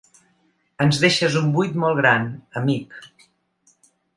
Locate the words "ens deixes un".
0.85-1.51